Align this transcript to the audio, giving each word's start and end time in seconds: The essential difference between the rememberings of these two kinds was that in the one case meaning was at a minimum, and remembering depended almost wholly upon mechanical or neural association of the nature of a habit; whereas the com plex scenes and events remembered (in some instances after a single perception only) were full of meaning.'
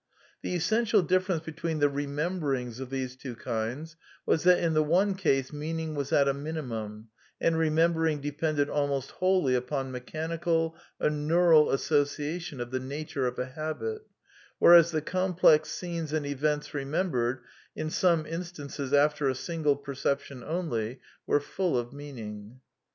The 0.41 0.55
essential 0.55 1.03
difference 1.03 1.43
between 1.43 1.77
the 1.77 1.87
rememberings 1.87 2.79
of 2.79 2.89
these 2.89 3.15
two 3.15 3.35
kinds 3.35 3.95
was 4.25 4.41
that 4.45 4.57
in 4.57 4.73
the 4.73 4.81
one 4.81 5.13
case 5.13 5.53
meaning 5.53 5.93
was 5.93 6.11
at 6.11 6.27
a 6.27 6.33
minimum, 6.33 7.09
and 7.39 7.55
remembering 7.55 8.19
depended 8.19 8.67
almost 8.67 9.11
wholly 9.11 9.53
upon 9.53 9.91
mechanical 9.91 10.75
or 10.99 11.11
neural 11.11 11.69
association 11.69 12.59
of 12.59 12.71
the 12.71 12.79
nature 12.79 13.27
of 13.27 13.37
a 13.37 13.45
habit; 13.45 14.01
whereas 14.57 14.89
the 14.89 15.03
com 15.03 15.35
plex 15.35 15.67
scenes 15.67 16.13
and 16.13 16.25
events 16.25 16.73
remembered 16.73 17.41
(in 17.75 17.91
some 17.91 18.25
instances 18.25 18.91
after 18.93 19.29
a 19.29 19.35
single 19.35 19.75
perception 19.75 20.43
only) 20.43 20.99
were 21.27 21.39
full 21.39 21.77
of 21.77 21.93
meaning.' 21.93 22.59